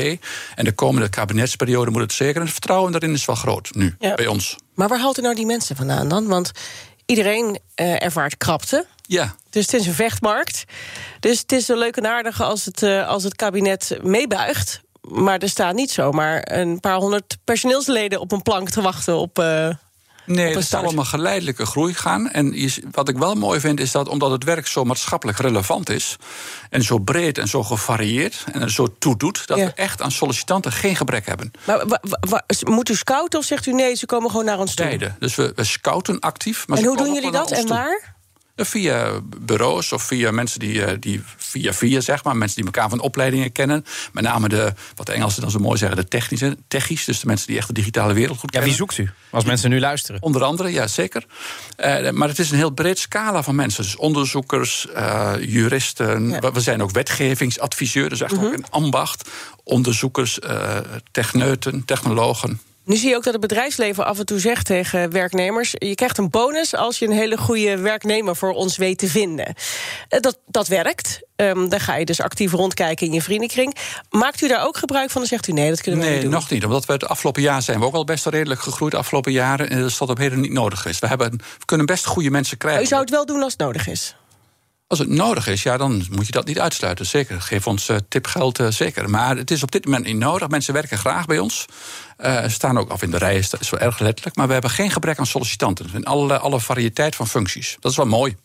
En 0.55 0.65
de 0.65 0.73
komende 0.73 1.09
kabinetsperiode 1.09 1.91
moet 1.91 2.00
het 2.00 2.12
zeker. 2.12 2.37
En 2.37 2.43
het 2.43 2.53
vertrouwen 2.53 2.93
daarin 2.93 3.12
is 3.12 3.25
wel 3.25 3.37
groot 3.37 3.71
nu 3.75 3.94
Ja. 3.99 4.15
bij 4.15 4.27
ons. 4.27 4.56
Maar 4.75 4.89
waar 4.89 4.99
haalt 5.00 5.19
u 5.19 5.23
nou 5.23 5.35
die 5.35 5.47
mensen 5.47 5.77
vandaan 5.77 6.09
dan? 6.09 6.27
Want 6.27 6.53
iedereen 7.17 7.59
eh, 7.75 8.03
ervaart 8.03 8.37
krapte. 8.37 8.87
Ja, 9.03 9.35
Dus 9.50 9.64
het 9.67 9.75
is 9.81 9.87
een 9.87 9.94
vechtmarkt. 9.94 10.64
Dus 11.20 11.38
het 11.38 11.53
is 11.53 11.64
zo 11.67 11.76
leuk 11.79 11.97
en 11.97 12.06
aardig 12.06 12.41
als 12.43 12.64
het, 12.64 12.82
eh, 12.82 13.09
als 13.09 13.23
het 13.23 13.37
kabinet 13.37 13.99
meebuigt. 14.03 14.81
Maar 15.00 15.38
er 15.38 15.49
staat 15.49 15.75
niet 15.75 15.91
zomaar 15.91 16.53
een 16.53 16.81
paar 16.81 16.97
honderd 16.97 17.37
personeelsleden 17.44 18.20
op 18.20 18.32
een 18.32 18.43
plank 18.43 18.70
te 18.70 18.81
wachten 18.82 19.17
op. 19.17 19.38
eh, 19.38 19.69
Nee, 20.26 20.36
een 20.38 20.44
het 20.44 20.52
zal 20.52 20.62
start. 20.62 20.84
allemaal 20.84 21.04
geleidelijke 21.04 21.66
groei 21.66 21.94
gaan. 21.94 22.30
En 22.30 22.54
wat 22.90 23.08
ik 23.08 23.16
wel 23.16 23.34
mooi 23.34 23.60
vind, 23.60 23.80
is 23.80 23.90
dat 23.90 24.08
omdat 24.08 24.30
het 24.30 24.44
werk 24.44 24.66
zo 24.66 24.84
maatschappelijk 24.84 25.38
relevant 25.38 25.90
is... 25.90 26.16
en 26.70 26.82
zo 26.82 26.98
breed 26.98 27.38
en 27.38 27.48
zo 27.48 27.62
gevarieerd 27.62 28.44
en 28.52 28.70
zo 28.70 28.94
toe 28.98 29.16
doet... 29.16 29.46
dat 29.46 29.58
Ja. 29.58 29.64
we 29.64 29.72
echt 29.72 30.02
aan 30.02 30.10
sollicitanten 30.10 30.72
geen 30.72 30.96
gebrek 30.96 31.26
hebben. 31.26 31.50
maar 32.28 32.42
moet 32.64 32.88
u 32.88 32.94
scouten 32.94 33.38
of 33.38 33.44
zegt 33.44 33.66
u 33.66 33.72
nee, 33.72 33.94
ze 33.94 34.06
komen 34.06 34.30
gewoon 34.30 34.44
naar 34.44 34.58
ons 34.58 34.74
toe? 34.74 34.86
Beide. 34.86 35.14
Dus 35.19 35.34
we, 35.34 35.52
we 35.54 35.64
scouten 35.64 36.20
actief. 36.20 36.69
Maar 36.69 36.78
En 36.78 36.84
hoe 36.84 36.96
doen 36.96 37.12
jullie 37.14 37.30
dat 37.30 37.50
en 37.50 37.66
waar? 37.69 38.14
Via 38.56 39.20
bureaus 39.40 39.93
of 39.93 40.02
via 40.02 40.31
mensen 40.31 40.60
die, 40.60 40.84
eh, 40.84 40.96
die 41.00 41.22
via 41.37 41.72
via, 41.72 42.00
zeg 42.00 42.25
maar, 42.25 42.37
mensen 42.37 42.56
die 42.56 42.64
elkaar 42.64 42.88
van 42.88 43.00
opleidingen 43.00 43.52
kennen. 43.52 43.84
Met 44.12 44.25
name 44.25 44.49
de, 44.49 44.72
wat 44.94 45.06
de 45.06 45.12
Engelsen 45.12 45.43
dan 45.43 45.50
zo 45.50 45.58
mooi 45.58 45.78
zeggen, 45.78 45.96
de 45.96 46.08
technische, 46.08 46.56
techisch. 46.69 47.04
Dus 47.04 47.20
de 47.20 47.26
mensen 47.26 47.46
die 47.46 47.56
echt 47.56 47.66
de 47.66 47.72
digitale 47.72 48.12
wereld 48.12 48.38
goed 48.38 48.52
Ja, 48.54 48.60
kennen. 48.60 48.69
wie 48.69 48.78
zoekt 48.78 48.99
u? 48.99 49.10
Als 49.31 49.44
mensen 49.44 49.70
nu 49.70 49.81
luisteren. 49.81 50.22
Onder 50.22 50.43
andere, 50.43 50.72
ja 50.72 50.87
zeker. 50.87 51.25
Eh, 51.76 52.10
maar 52.10 52.28
het 52.28 52.38
is 52.38 52.50
een 52.50 52.56
heel 52.56 52.70
breed 52.70 52.99
scala 52.99 53.43
van 53.43 53.54
mensen. 53.54 53.82
Dus 53.82 53.96
onderzoekers, 53.96 54.88
eh, 54.88 55.32
juristen. 55.40 56.28
Ja. 56.28 56.38
We, 56.40 56.52
we 56.52 56.60
zijn 56.60 56.82
ook 56.82 56.90
wetgevingsadviseur, 56.90 58.08
dus 58.08 58.20
echt 58.20 58.32
ook 58.38 58.52
een 58.52 58.64
ambacht. 58.70 59.28
Onderzoekers, 59.64 60.38
eh, 60.38 60.76
techneuten, 61.10 61.84
technologen. 61.84 62.60
Nu 62.84 62.96
zie 62.96 63.08
je 63.08 63.17
ook 63.17 63.25
dat 63.25 63.32
het 63.32 63.43
bedrijfsleven 63.43 64.06
af 64.06 64.19
en 64.19 64.26
toe 64.26 64.38
zegt 64.38 64.67
tegen 64.67 65.11
werknemers: 65.12 65.70
je 65.79 65.94
krijgt 65.94 66.19
een 66.19 66.31
bonus 66.31 66.75
als 66.75 66.99
je 66.99 67.06
een 67.06 67.12
hele 67.12 67.37
goede 67.37 67.76
werknemer 67.79 68.37
voor 68.37 68.52
ons 68.52 68.76
weet 68.76 68.99
te 68.99 69.08
vinden. 69.08 69.55
Eh, 70.08 70.20
Dat, 70.20 70.38
dat 70.46 70.69
werkt. 70.69 71.20
Ehm 71.37 71.69
dan 71.69 71.81
ga 71.81 71.96
je 71.96 72.05
dus 72.05 72.20
actief 72.20 72.52
rondkijken 72.52 73.06
in 73.06 73.12
je 73.12 73.23
vriendenkring. 73.23 73.75
Maakt 74.11 74.43
u 74.43 74.49
daar 74.49 74.67
ook 74.67 74.76
gebruik 74.76 75.11
van? 75.11 75.20
Dan 75.20 75.31
zegt 75.31 75.49
u 75.49 75.52
nee, 75.52 75.69
dat 75.70 75.81
kunnen 75.81 76.00
we 76.00 76.06
Nee, 76.06 76.14
niet 76.14 76.25
doen. 76.25 76.32
nog 76.34 76.50
niet. 76.50 76.64
Omdat 76.64 76.84
we 76.87 76.93
het 76.93 77.06
afgelopen 77.06 77.43
jaar 77.43 77.62
zijn 77.62 77.79
we 77.79 77.84
ook 77.87 77.94
al 77.94 78.05
best 78.05 78.26
redelijk 78.26 78.61
gegroeid. 78.61 78.93
De 78.93 78.99
afgelopen 78.99 79.32
jaren. 79.32 79.70
En 79.70 79.81
dat 79.81 79.90
is 79.90 79.96
tot 79.96 80.08
op 80.11 80.19
heden 80.19 80.40
niet 80.40 80.52
nodig 80.52 80.81
geweest. 80.81 81.00
We, 81.00 81.06
hebben, 81.06 81.31
we 81.31 81.64
kunnen 81.64 81.87
best 81.87 82.05
goede 82.06 82.31
mensen 82.31 82.58
krijgen. 82.58 82.82
u 82.82 82.87
zou 82.87 83.00
het 83.00 83.11
wel 83.11 83.26
doen 83.26 83.43
als 83.43 83.52
het 83.52 83.61
nodig 83.61 83.87
is. 83.88 84.17
Als 84.93 85.00
het 85.00 85.11
nodig 85.11 85.47
is, 85.47 85.62
ja, 85.62 85.77
dan 85.77 86.05
moet 86.11 86.27
je 86.27 86.33
dat 86.33 86.47
niet 86.47 86.61
uitsluiten. 86.61 87.06
Zeker. 87.06 87.41
Geef 87.41 87.67
ons 87.67 87.89
eh, 87.89 87.97
tipgeld, 88.09 88.59
eh, 88.59 88.67
zeker. 88.69 89.11
Maar 89.11 89.37
het 89.37 89.50
is 89.50 89.62
op 89.62 89.71
dit 89.71 89.85
moment 89.85 90.05
niet 90.05 90.17
nodig. 90.17 90.49
Mensen 90.49 90.75
werken 90.75 90.99
graag 90.99 91.27
bij 91.27 91.39
ons. 91.39 91.67
Ze 92.23 92.49
staan 92.49 92.79
ook 92.79 92.91
af 92.91 93.03
in 93.03 93.11
de 93.11 93.19
rij, 93.19 93.37
is, 93.37 93.55
is 93.59 93.71
wel 93.71 93.81
erg 93.81 93.99
letterlijk. 93.99 94.37
Maar 94.37 94.47
we 94.47 94.53
hebben 94.53 94.71
geen 94.71 94.91
gebrek 94.91 95.19
aan 95.19 95.27
sollicitanten. 95.27 95.91
In 95.93 96.05
alle, 96.05 96.39
alle 96.39 96.61
variëteit 96.61 97.15
van 97.15 97.29
functies. 97.29 97.77
Dat 97.81 97.91
is 97.91 97.97
wel 97.97 98.06
mooi. 98.06 98.37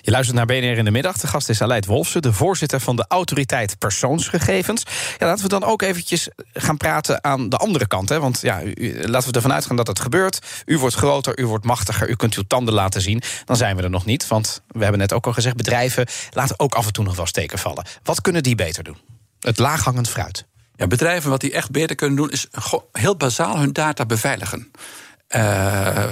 Je 0.00 0.10
luistert 0.10 0.36
naar 0.36 0.46
BNR 0.46 0.78
in 0.78 0.84
de 0.84 0.90
middag. 0.90 1.16
De 1.16 1.26
gast 1.26 1.48
is 1.48 1.62
Aleid 1.62 1.86
Wolfsen, 1.86 2.22
de 2.22 2.32
voorzitter 2.32 2.80
van 2.80 2.96
de 2.96 3.04
Autoriteit 3.08 3.78
Persoonsgegevens. 3.78 4.82
Ja, 5.18 5.26
laten 5.26 5.42
we 5.42 5.48
dan 5.48 5.64
ook 5.64 5.82
eventjes 5.82 6.28
gaan 6.52 6.76
praten 6.76 7.24
aan 7.24 7.48
de 7.48 7.56
andere 7.56 7.86
kant. 7.86 8.08
Hè? 8.08 8.20
Want 8.20 8.40
ja, 8.40 8.60
laten 9.00 9.28
we 9.28 9.34
ervan 9.34 9.52
uitgaan 9.52 9.76
dat 9.76 9.86
het 9.86 10.00
gebeurt. 10.00 10.62
U 10.64 10.78
wordt 10.78 10.94
groter, 10.94 11.38
u 11.38 11.46
wordt 11.46 11.64
machtiger, 11.64 12.10
u 12.10 12.14
kunt 12.16 12.34
uw 12.34 12.42
tanden 12.46 12.74
laten 12.74 13.00
zien. 13.00 13.22
Dan 13.44 13.56
zijn 13.56 13.76
we 13.76 13.82
er 13.82 13.90
nog 13.90 14.04
niet, 14.04 14.28
want 14.28 14.62
we 14.68 14.82
hebben 14.82 15.00
net 15.00 15.12
ook 15.12 15.26
al 15.26 15.32
gezegd... 15.32 15.56
bedrijven 15.56 16.06
laten 16.30 16.58
ook 16.58 16.74
af 16.74 16.86
en 16.86 16.92
toe 16.92 17.04
nog 17.04 17.16
wel 17.16 17.26
steken 17.26 17.58
vallen. 17.58 17.86
Wat 18.02 18.20
kunnen 18.20 18.42
die 18.42 18.54
beter 18.54 18.84
doen? 18.84 18.96
Het 19.40 19.58
laaghangend 19.58 20.08
fruit. 20.08 20.46
Ja, 20.76 20.86
bedrijven 20.86 21.30
wat 21.30 21.40
die 21.40 21.52
echt 21.52 21.70
beter 21.70 21.96
kunnen 21.96 22.16
doen, 22.16 22.30
is 22.30 22.46
heel 22.92 23.16
bazaal 23.16 23.58
hun 23.58 23.72
data 23.72 24.06
beveiligen. 24.06 24.70
Eh, 25.26 26.04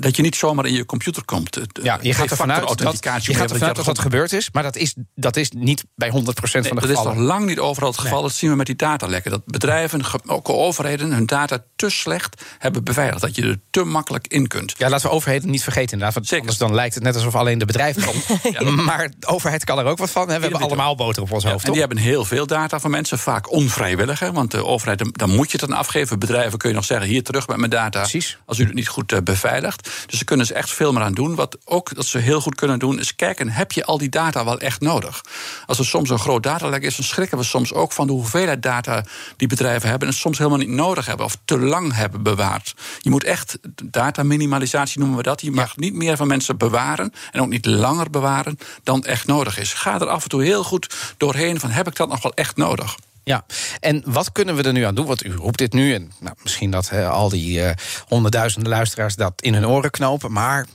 dat 0.00 0.16
je 0.16 0.22
niet 0.22 0.36
zomaar 0.36 0.66
in 0.66 0.72
je 0.72 0.86
computer 0.86 1.24
komt. 1.24 1.54
Het- 1.54 1.80
Ja, 1.82 1.98
je 2.02 2.14
gaat 2.14 2.30
ervan 2.30 2.52
uit 2.52 2.78
dat, 2.78 3.24
je 3.24 3.34
gaat 3.34 3.50
ervan 3.50 3.84
dat 3.84 3.98
gebeurd 3.98 4.32
is... 4.32 4.48
maar 4.52 4.62
dat 4.62 4.76
is, 4.76 4.94
dat 5.14 5.36
is 5.36 5.50
niet 5.50 5.84
bij 5.94 6.10
100% 6.10 6.12
van 6.12 6.76
de 6.76 6.80
dat 6.80 6.82
is 6.84 6.88
gevallen. 6.96 7.16
nog 7.16 7.26
lang 7.26 7.46
niet 7.46 7.58
overal 7.58 7.90
het 7.90 7.98
geval. 7.98 8.22
Dat 8.22 8.32
zien 8.32 8.50
we 8.50 8.56
met 8.56 8.66
die 8.66 8.76
datalekken. 8.76 9.30
Dat 9.30 9.44
bedrijven, 9.44 10.00
ook 10.26 10.48
overheden, 10.48 11.12
hun 11.12 11.26
data 11.26 11.64
te 11.76 11.88
slecht 11.90 12.42
hebben 12.58 12.84
beveiligd. 12.84 13.20
Dat 13.20 13.34
je 13.36 13.42
er 13.42 13.60
te 13.70 13.84
makkelijk 13.84 14.26
in 14.26 14.46
kunt. 14.46 14.74
Ja, 14.76 14.88
laten 14.88 15.06
we 15.08 15.12
overheden 15.14 15.50
niet 15.50 15.62
vergeten 15.62 15.90
inderdaad. 15.92 16.14
Want 16.14 16.26
Zeker. 16.26 16.40
anders 16.40 16.58
dan 16.58 16.74
lijkt 16.74 16.94
het 16.94 17.02
net 17.02 17.14
alsof 17.14 17.34
alleen 17.34 17.58
de 17.58 17.64
bedrijven 17.64 18.02
kan. 18.54 18.84
Maar 18.84 19.10
de 19.18 19.26
overheid 19.26 19.64
kan 19.64 19.78
er 19.78 19.84
ook 19.84 19.98
wat 19.98 20.10
van. 20.10 20.26
We 20.26 20.32
hebben 20.32 20.52
allemaal 20.60 20.94
boter 20.94 21.22
op 21.22 21.32
ons 21.32 21.42
Ja, 21.44 21.50
hoofd, 21.50 21.64
en 21.64 21.70
die 21.70 21.80
hebben 21.80 21.98
heel 21.98 22.24
veel 22.24 22.46
data 22.46 22.80
van 22.80 22.90
mensen, 22.90 23.18
vaak 23.18 23.52
onvrijwillig. 23.52 24.18
Hè, 24.18 24.32
want 24.32 24.50
de 24.50 24.64
overheid, 24.64 25.18
dan 25.18 25.30
moet 25.30 25.50
je 25.50 25.58
het 25.58 25.68
dan 25.68 25.78
afgeven. 25.78 26.18
Bedrijven 26.18 26.58
kun 26.58 26.68
je 26.68 26.74
nog 26.74 26.84
zeggen, 26.84 27.06
hier 27.08 27.22
terug 27.22 27.46
met 27.46 27.56
mijn 27.56 27.70
data. 27.70 27.86
Precies. 27.90 28.38
Als 28.44 28.58
u 28.58 28.64
het 28.64 28.74
niet 28.74 28.88
goed 28.88 29.12
eh, 29.12 29.18
beveiligt. 29.20 29.84
Dus 29.84 30.14
daar 30.14 30.24
kunnen 30.24 30.46
ze 30.46 30.54
echt 30.54 30.70
veel 30.70 30.92
meer 30.92 31.02
aan 31.02 31.14
doen. 31.14 31.34
Wat 31.34 31.58
ook 31.64 31.94
dat 31.94 32.06
ze 32.06 32.18
heel 32.18 32.40
goed 32.40 32.54
kunnen 32.54 32.78
doen, 32.78 32.98
is 32.98 33.16
kijken... 33.16 33.50
heb 33.50 33.72
je 33.72 33.84
al 33.84 33.98
die 33.98 34.08
data 34.08 34.44
wel 34.44 34.58
echt 34.58 34.80
nodig? 34.80 35.20
Als 35.66 35.78
er 35.78 35.86
soms 35.86 36.10
een 36.10 36.18
groot 36.18 36.42
datalek 36.42 36.82
is, 36.82 36.96
dan 36.96 37.04
schrikken 37.04 37.38
we 37.38 37.44
soms 37.44 37.72
ook... 37.72 37.92
van 37.92 38.06
de 38.06 38.12
hoeveelheid 38.12 38.62
data 38.62 39.04
die 39.36 39.48
bedrijven 39.48 39.88
hebben... 39.88 40.08
en 40.08 40.14
soms 40.14 40.38
helemaal 40.38 40.58
niet 40.58 40.68
nodig 40.68 41.06
hebben 41.06 41.26
of 41.26 41.36
te 41.44 41.58
lang 41.58 41.94
hebben 41.94 42.22
bewaard. 42.22 42.74
Je 43.00 43.10
moet 43.10 43.24
echt, 43.24 43.58
dataminimalisatie 43.84 44.98
noemen 44.98 45.16
we 45.16 45.22
dat... 45.22 45.40
je 45.40 45.50
mag 45.50 45.76
niet 45.76 45.94
meer 45.94 46.16
van 46.16 46.26
mensen 46.26 46.56
bewaren... 46.56 47.12
en 47.32 47.40
ook 47.40 47.48
niet 47.48 47.66
langer 47.66 48.10
bewaren 48.10 48.58
dan 48.82 49.04
echt 49.04 49.26
nodig 49.26 49.58
is. 49.58 49.72
Ga 49.72 50.00
er 50.00 50.08
af 50.08 50.22
en 50.22 50.28
toe 50.28 50.42
heel 50.42 50.64
goed 50.64 51.14
doorheen 51.16 51.60
van... 51.60 51.70
heb 51.70 51.86
ik 51.86 51.96
dat 51.96 52.08
nog 52.08 52.22
wel 52.22 52.34
echt 52.34 52.56
nodig? 52.56 52.96
Ja, 53.28 53.44
en 53.80 54.02
wat 54.06 54.32
kunnen 54.32 54.56
we 54.56 54.62
er 54.62 54.72
nu 54.72 54.82
aan 54.82 54.94
doen? 54.94 55.06
Want 55.06 55.24
u 55.24 55.34
roept 55.34 55.58
dit 55.58 55.72
nu 55.72 55.94
en 55.94 56.12
nou, 56.20 56.36
misschien 56.42 56.70
dat 56.70 56.92
al 56.92 57.28
die 57.28 57.62
eh, 57.62 57.74
honderdduizenden 58.06 58.70
luisteraars 58.70 59.16
dat 59.16 59.42
in 59.42 59.54
hun 59.54 59.66
oren 59.66 59.90
knopen. 59.90 60.32
Maar 60.32 60.66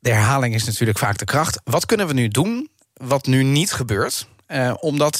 de 0.00 0.10
herhaling 0.10 0.54
is 0.54 0.64
natuurlijk 0.64 0.98
vaak 0.98 1.18
de 1.18 1.24
kracht. 1.24 1.60
Wat 1.64 1.86
kunnen 1.86 2.06
we 2.06 2.12
nu 2.12 2.28
doen 2.28 2.68
wat 2.94 3.26
nu 3.26 3.42
niet 3.42 3.72
gebeurt? 3.72 4.26
eh, 4.46 4.74
om, 4.80 5.10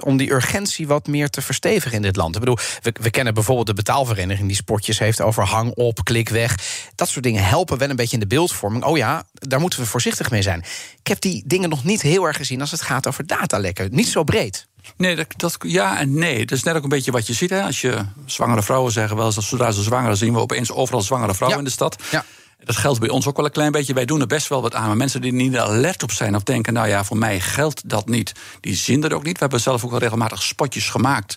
om 0.00 0.16
die 0.16 0.32
urgentie 0.32 0.86
wat 0.86 1.06
meer 1.06 1.28
te 1.28 1.42
verstevigen 1.42 1.96
in 1.96 2.02
dit 2.02 2.16
land. 2.16 2.34
Ik 2.34 2.40
bedoel, 2.40 2.58
we, 2.82 2.94
we 3.00 3.10
kennen 3.10 3.34
bijvoorbeeld 3.34 3.66
de 3.66 3.74
betaalvereniging 3.74 4.46
die 4.46 4.56
spotjes 4.56 4.98
heeft 4.98 5.20
over 5.20 5.44
hang 5.44 5.74
op, 5.74 6.04
klik 6.04 6.28
weg. 6.28 6.58
Dat 6.94 7.08
soort 7.08 7.24
dingen 7.24 7.44
helpen 7.44 7.78
wel 7.78 7.90
een 7.90 7.96
beetje 7.96 8.14
in 8.14 8.20
de 8.20 8.26
beeldvorming. 8.26 8.84
Oh 8.84 8.96
ja, 8.96 9.24
daar 9.32 9.60
moeten 9.60 9.78
we 9.78 9.86
voorzichtig 9.86 10.30
mee 10.30 10.42
zijn. 10.42 10.64
Ik 10.98 11.06
heb 11.06 11.20
die 11.20 11.42
dingen 11.46 11.68
nog 11.68 11.84
niet 11.84 12.02
heel 12.02 12.24
erg 12.24 12.36
gezien 12.36 12.60
als 12.60 12.70
het 12.70 12.82
gaat 12.82 13.06
over 13.06 13.26
datalekken. 13.26 13.88
Niet 13.90 14.08
zo 14.08 14.24
breed. 14.24 14.66
Nee, 14.96 15.16
dat, 15.16 15.26
dat, 15.36 15.56
ja 15.60 15.98
en 15.98 16.14
nee. 16.18 16.46
Dat 16.46 16.58
is 16.58 16.62
net 16.64 16.76
ook 16.76 16.82
een 16.82 16.88
beetje 16.88 17.12
wat 17.12 17.26
je 17.26 17.32
ziet. 17.32 17.50
Hè. 17.50 17.62
Als 17.62 17.80
je 17.80 18.04
zwangere 18.26 18.62
vrouwen 18.62 18.92
zeggen 18.92 19.16
wel 19.16 19.26
eens 19.26 19.34
dat 19.34 19.44
zodra 19.44 19.70
ze 19.70 19.82
zwanger 19.82 20.16
zien 20.16 20.32
we 20.32 20.38
opeens 20.38 20.72
overal 20.72 21.02
zwangere 21.02 21.34
vrouwen 21.34 21.58
Ja. 21.58 21.64
in 21.64 21.68
de 21.68 21.74
stad. 21.76 22.02
Ja. 22.10 22.24
Dat 22.64 22.76
geldt 22.76 23.00
bij 23.00 23.08
ons 23.08 23.26
ook 23.26 23.36
wel 23.36 23.44
een 23.44 23.50
klein 23.50 23.72
beetje. 23.72 23.94
Wij 23.94 24.04
doen 24.04 24.20
er 24.20 24.26
best 24.26 24.48
wel 24.48 24.62
wat 24.62 24.74
aan. 24.74 24.86
Maar 24.86 24.96
mensen 24.96 25.20
die 25.20 25.32
niet 25.32 25.56
alert 25.56 26.02
op 26.02 26.10
zijn 26.12 26.34
of 26.34 26.42
denken... 26.42 26.72
nou 26.72 26.88
ja, 26.88 27.04
voor 27.04 27.16
mij 27.16 27.40
geldt 27.40 27.88
dat 27.88 28.08
niet. 28.08 28.32
Die 28.60 28.74
zien 28.76 29.00
dat 29.00 29.12
ook 29.12 29.22
niet. 29.24 29.32
We 29.34 29.40
hebben 29.40 29.60
zelf 29.60 29.84
ook 29.84 29.90
wel 29.90 29.98
regelmatig 30.00 30.42
spotjes 30.42 30.88
gemaakt. 30.88 31.36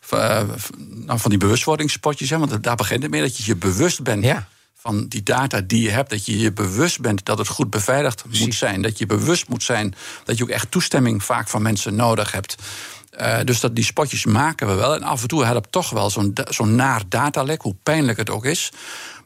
Van, 0.00 0.18
eh, 0.18 0.42
van 1.06 1.30
die 1.30 1.38
bewustwordingsspotjes. 1.38 2.30
Hè, 2.30 2.38
want 2.38 2.62
daar 2.62 2.76
begint 2.76 3.02
het 3.02 3.10
mee 3.10 3.20
dat 3.20 3.36
je 3.36 3.42
je 3.46 3.56
bewust 3.56 4.02
bent... 4.02 4.24
Ja. 4.24 4.46
Van 4.86 5.06
die 5.08 5.22
data 5.22 5.60
die 5.60 5.82
je 5.82 5.90
hebt, 5.90 6.10
dat 6.10 6.26
je 6.26 6.38
je 6.38 6.52
bewust 6.52 7.00
bent 7.00 7.24
dat 7.24 7.38
het 7.38 7.48
goed 7.48 7.70
beveiligd 7.70 8.24
moet 8.40 8.54
zijn. 8.54 8.82
Dat 8.82 8.98
je 8.98 9.06
bewust 9.06 9.48
moet 9.48 9.62
zijn 9.62 9.94
dat 10.24 10.36
je 10.38 10.42
ook 10.42 10.50
echt 10.50 10.70
toestemming 10.70 11.24
vaak 11.24 11.48
van 11.48 11.62
mensen 11.62 11.94
nodig 11.94 12.32
hebt. 12.32 12.54
Uh, 13.20 13.38
dus 13.44 13.60
dat, 13.60 13.74
die 13.74 13.84
spotjes 13.84 14.24
maken 14.24 14.66
we 14.66 14.74
wel. 14.74 14.94
En 14.94 15.02
af 15.02 15.22
en 15.22 15.28
toe 15.28 15.44
helpt 15.44 15.72
toch 15.72 15.90
wel 15.90 16.10
zo'n 16.10 16.32
zo'n 16.48 16.74
naar 16.74 17.02
datalek, 17.08 17.62
hoe 17.62 17.74
pijnlijk 17.82 18.18
het 18.18 18.30
ook 18.30 18.44
is 18.44 18.72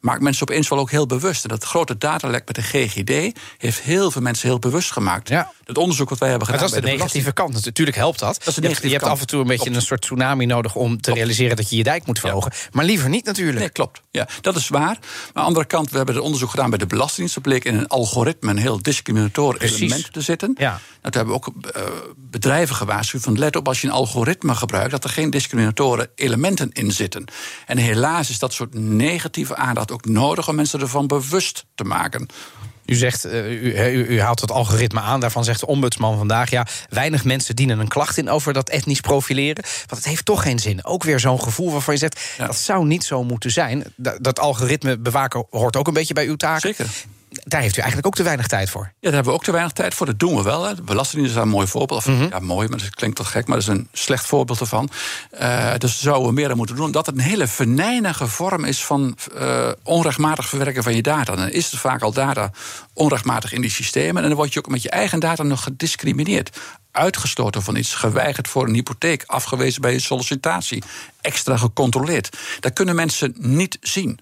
maakt 0.00 0.22
mensen 0.22 0.48
opeens 0.48 0.68
wel 0.68 0.78
ook 0.78 0.90
heel 0.90 1.06
bewust. 1.06 1.42
En 1.42 1.48
dat 1.48 1.64
grote 1.64 1.98
datalek 1.98 2.46
met 2.46 2.54
de 2.54 2.62
GGD 2.62 3.38
heeft 3.58 3.80
heel 3.80 4.10
veel 4.10 4.22
mensen 4.22 4.48
heel 4.48 4.58
bewust 4.58 4.92
gemaakt. 4.92 5.28
Ja. 5.28 5.52
Het 5.64 5.78
onderzoek 5.78 6.08
wat 6.08 6.18
wij 6.18 6.28
hebben 6.28 6.46
gedaan. 6.46 6.62
Maar 6.62 6.70
dat 6.70 6.84
is 6.84 6.90
de, 6.90 6.96
negatieve 6.96 7.32
kant. 7.32 7.64
Natuurlijk 7.64 7.96
helpt 7.96 8.18
dat. 8.18 8.40
dat 8.44 8.54
je, 8.54 8.60
hebt, 8.60 8.82
je 8.82 8.88
hebt 8.88 9.04
af 9.04 9.20
en 9.20 9.26
toe 9.26 9.40
een 9.40 9.46
beetje 9.46 9.70
een 9.70 9.82
soort 9.82 10.00
tsunami 10.00 10.46
nodig 10.46 10.74
om 10.74 11.00
te 11.00 11.12
realiseren 11.12 11.56
dat 11.56 11.70
je 11.70 11.76
je 11.76 11.82
dijk 11.82 12.06
moet 12.06 12.18
verhogen. 12.18 12.52
Maar 12.72 12.84
liever 12.84 13.08
niet 13.08 13.24
natuurlijk. 13.24 13.58
Nee, 13.58 13.70
klopt. 13.70 14.00
Ja, 14.10 14.28
dat 14.40 14.56
is 14.56 14.68
waar. 14.68 14.80
Maar 14.80 14.98
aan 14.98 15.32
de 15.34 15.40
andere 15.40 15.66
kant, 15.66 15.90
we 15.90 15.96
hebben 15.96 16.14
het 16.14 16.24
onderzoek 16.24 16.50
gedaan 16.50 16.70
bij 16.70 16.78
de 16.78 16.86
Belastingdienst. 16.86 17.34
Dat 17.34 17.42
bleek 17.42 17.64
in 17.64 17.74
een 17.74 17.88
algoritme 17.88 18.50
een 18.50 18.56
heel 18.56 18.82
discriminator 18.82 19.60
element 19.60 20.12
te 20.12 20.20
zitten. 20.20 20.54
Ja. 20.58 20.70
Nou, 20.70 20.80
toen 21.02 21.12
hebben 21.12 21.34
we 21.34 21.34
ook 21.34 21.76
uh, 21.76 21.82
bedrijven 22.16 22.76
gewaarschuwd 22.76 23.22
van 23.22 23.38
let 23.38 23.56
op 23.56 23.68
als 23.68 23.80
je 23.80 23.86
een 23.86 23.92
algoritme 23.92 24.54
gebruikt 24.54 24.90
dat 24.90 25.04
er 25.04 25.10
geen 25.10 25.30
discriminatoren 25.30 26.08
elementen 26.14 26.70
in 26.72 26.92
zitten. 26.92 27.24
En 27.66 27.76
helaas 27.76 28.30
is 28.30 28.38
dat 28.38 28.52
soort 28.52 28.74
negatieve 28.74 29.56
aandacht 29.56 29.89
ook 29.90 30.04
nodig 30.04 30.48
om 30.48 30.54
mensen 30.54 30.80
ervan 30.80 31.06
bewust 31.06 31.64
te 31.74 31.84
maken. 31.84 32.28
U 32.86 32.94
zegt, 32.94 33.26
uh, 33.26 33.62
u, 33.62 34.06
u, 34.06 34.20
haalt 34.20 34.40
het 34.40 34.50
algoritme 34.50 35.00
aan. 35.00 35.20
Daarvan 35.20 35.44
zegt 35.44 35.60
de 35.60 35.66
ombudsman 35.66 36.16
vandaag: 36.16 36.50
ja, 36.50 36.66
weinig 36.88 37.24
mensen 37.24 37.56
dienen 37.56 37.78
een 37.78 37.88
klacht 37.88 38.16
in 38.16 38.28
over 38.28 38.52
dat 38.52 38.68
etnisch 38.68 39.00
profileren. 39.00 39.64
Want 39.64 39.90
het 39.90 40.04
heeft 40.04 40.24
toch 40.24 40.42
geen 40.42 40.58
zin. 40.58 40.84
Ook 40.84 41.02
weer 41.02 41.20
zo'n 41.20 41.42
gevoel 41.42 41.72
waarvan 41.72 41.94
je 41.94 42.00
zegt: 42.00 42.20
dat 42.38 42.56
zou 42.56 42.86
niet 42.86 43.04
zo 43.04 43.24
moeten 43.24 43.50
zijn. 43.50 43.84
Dat, 43.96 44.16
dat 44.20 44.38
algoritme 44.38 44.98
bewaken 44.98 45.46
hoort 45.50 45.76
ook 45.76 45.86
een 45.86 45.94
beetje 45.94 46.14
bij 46.14 46.26
uw 46.26 46.36
taak. 46.36 46.60
Zeker 46.60 46.86
daar 47.30 47.60
heeft 47.60 47.76
u 47.76 47.78
eigenlijk 47.78 48.06
ook 48.06 48.14
te 48.14 48.22
weinig 48.22 48.46
tijd 48.46 48.70
voor. 48.70 48.82
Ja, 48.82 48.90
daar 49.00 49.12
hebben 49.12 49.32
we 49.32 49.38
ook 49.38 49.44
te 49.44 49.52
weinig 49.52 49.72
tijd 49.72 49.94
voor. 49.94 50.06
Dat 50.06 50.18
doen 50.18 50.36
we 50.36 50.42
wel. 50.42 50.64
Hè. 50.64 50.74
De 50.74 50.82
Belastingdienst 50.82 51.30
is 51.30 51.36
daar 51.36 51.46
een 51.46 51.56
mooi 51.56 51.66
voorbeeld. 51.66 52.06
Mhm. 52.06 52.26
Ja, 52.30 52.38
mooi, 52.38 52.68
maar 52.68 52.78
dat 52.78 52.90
klinkt 52.90 53.16
toch 53.16 53.30
gek, 53.30 53.46
maar 53.46 53.58
dat 53.58 53.68
is 53.68 53.74
een 53.74 53.88
slecht 53.92 54.26
voorbeeld 54.26 54.60
ervan. 54.60 54.88
Uh, 55.40 55.72
dus 55.78 56.00
zouden 56.00 56.28
we 56.28 56.34
meer 56.34 56.50
aan 56.50 56.56
moeten 56.56 56.76
doen. 56.76 56.90
Dat 56.90 57.06
het 57.06 57.14
een 57.14 57.20
hele 57.20 57.46
venijnige 57.46 58.26
vorm 58.26 58.64
is 58.64 58.84
van 58.84 59.16
uh, 59.34 59.68
onrechtmatig 59.82 60.48
verwerken 60.48 60.82
van 60.82 60.94
je 60.94 61.02
data. 61.02 61.36
Dan 61.36 61.48
is 61.48 61.72
er 61.72 61.78
vaak 61.78 62.02
al 62.02 62.12
data 62.12 62.50
onrechtmatig 62.92 63.52
in 63.52 63.60
die 63.60 63.70
systemen. 63.70 64.22
En 64.22 64.28
dan 64.28 64.38
word 64.38 64.52
je 64.52 64.58
ook 64.58 64.68
met 64.68 64.82
je 64.82 64.90
eigen 64.90 65.20
data 65.20 65.42
nog 65.42 65.62
gediscrimineerd 65.62 66.58
uitgesloten 66.92 67.62
van 67.62 67.76
iets, 67.76 67.94
geweigerd 67.94 68.48
voor 68.48 68.66
een 68.66 68.74
hypotheek, 68.74 69.24
afgewezen 69.26 69.80
bij 69.80 69.94
een 69.94 70.00
sollicitatie, 70.00 70.82
extra 71.20 71.56
gecontroleerd. 71.56 72.38
Dat 72.60 72.72
kunnen 72.72 72.94
mensen 72.94 73.34
niet 73.38 73.78
zien. 73.80 74.20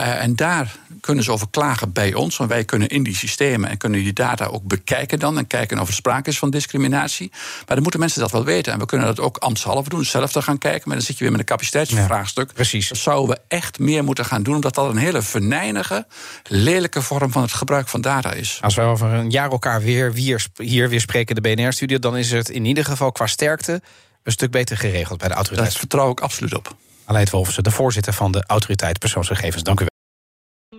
Uh, 0.00 0.22
en 0.22 0.36
daar 0.36 0.76
kunnen 1.00 1.24
ze 1.24 1.32
over 1.32 1.46
klagen 1.50 1.92
bij 1.92 2.14
ons, 2.14 2.36
want 2.36 2.50
wij 2.50 2.64
kunnen 2.64 2.88
in 2.88 3.02
die 3.02 3.16
systemen 3.16 3.70
en 3.70 3.76
kunnen 3.76 4.02
die 4.02 4.12
data 4.12 4.44
ook 4.44 4.62
bekijken 4.62 5.18
dan 5.18 5.38
en 5.38 5.46
kijken 5.46 5.78
of 5.78 5.88
er 5.88 5.94
sprake 5.94 6.30
is 6.30 6.38
van 6.38 6.50
discriminatie. 6.50 7.30
Maar 7.30 7.64
dan 7.66 7.82
moeten 7.82 8.00
mensen 8.00 8.20
dat 8.20 8.30
wel 8.30 8.44
weten 8.44 8.72
en 8.72 8.78
we 8.78 8.86
kunnen 8.86 9.06
dat 9.06 9.20
ook 9.20 9.36
ambtshalve 9.36 9.88
doen, 9.88 10.04
zelf 10.04 10.32
te 10.32 10.42
gaan 10.42 10.58
kijken. 10.58 10.82
Maar 10.84 10.96
dan 10.96 11.06
zit 11.06 11.16
je 11.16 11.22
weer 11.22 11.32
met 11.32 11.40
een 11.40 11.46
capaciteitsvraagstuk. 11.46 12.46
Ja, 12.48 12.54
precies. 12.54 12.88
Dat 12.88 12.98
zouden 12.98 13.36
we 13.36 13.40
echt 13.48 13.78
meer 13.78 14.04
moeten 14.04 14.24
gaan 14.24 14.42
doen, 14.42 14.54
omdat 14.54 14.74
dat 14.74 14.90
een 14.90 14.96
hele 14.96 15.22
venijnige, 15.22 16.06
lelijke 16.44 17.02
vorm 17.02 17.32
van 17.32 17.42
het 17.42 17.52
gebruik 17.52 17.88
van 17.88 18.00
data 18.00 18.32
is. 18.32 18.58
Als 18.62 18.74
wij 18.74 18.84
over 18.84 19.08
een 19.08 19.30
jaar 19.30 19.50
elkaar 19.50 19.82
weer 19.82 20.12
hier 20.56 20.88
weer 20.88 21.00
spreken, 21.00 21.34
de 21.34 21.40
BNR-studio, 21.40 21.98
dan 22.00 22.16
is 22.16 22.30
het 22.30 22.48
in 22.48 22.64
ieder 22.64 22.84
geval 22.84 23.12
qua 23.12 23.26
sterkte 23.26 23.82
een 24.22 24.32
stuk 24.32 24.50
beter 24.50 24.76
geregeld 24.76 25.18
bij 25.18 25.28
de 25.28 25.34
autoriteit. 25.34 25.70
Daar 25.70 25.78
vertrouw 25.78 26.10
ik 26.10 26.20
absoluut 26.20 26.54
op. 26.54 26.76
Aleid 27.04 27.30
Wolfsen, 27.30 27.62
de 27.62 27.70
voorzitter 27.70 28.12
van 28.12 28.32
de 28.32 28.44
Autoriteit 28.46 28.98
Persoonsgegevens. 28.98 29.62
Dank 29.62 29.80
u 29.80 29.82
wel. 29.82 29.88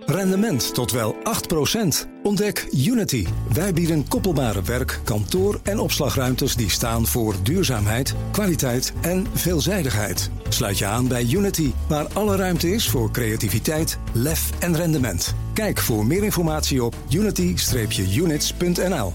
Rendement 0.06 0.74
tot 0.74 0.90
wel 0.90 1.14
8%. 1.14 1.18
Ontdek 2.22 2.66
Unity. 2.72 3.26
Wij 3.52 3.72
bieden 3.72 4.08
koppelbare 4.08 4.62
werk, 4.62 5.00
kantoor 5.04 5.60
en 5.62 5.78
opslagruimtes 5.78 6.56
die 6.56 6.70
staan 6.70 7.06
voor 7.06 7.34
duurzaamheid, 7.42 8.14
kwaliteit 8.30 8.92
en 9.00 9.26
veelzijdigheid. 9.34 10.30
Sluit 10.48 10.78
je 10.78 10.86
aan 10.86 11.08
bij 11.08 11.26
Unity, 11.30 11.72
waar 11.88 12.06
alle 12.12 12.36
ruimte 12.36 12.70
is 12.70 12.88
voor 12.88 13.10
creativiteit, 13.10 13.98
lef 14.12 14.50
en 14.60 14.76
rendement. 14.76 15.34
Kijk 15.54 15.78
voor 15.78 16.06
meer 16.06 16.24
informatie 16.24 16.84
op 16.84 16.96
unity-units.nl. 17.10 19.12